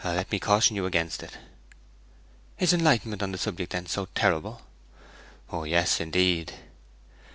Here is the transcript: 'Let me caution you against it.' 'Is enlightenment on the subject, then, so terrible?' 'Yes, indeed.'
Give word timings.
'Let 0.03 0.31
me 0.31 0.39
caution 0.39 0.75
you 0.75 0.87
against 0.87 1.21
it.' 1.21 1.37
'Is 2.57 2.73
enlightenment 2.73 3.21
on 3.21 3.31
the 3.31 3.37
subject, 3.37 3.71
then, 3.73 3.85
so 3.85 4.07
terrible?' 4.15 4.63
'Yes, 5.53 5.99
indeed.' 6.01 6.51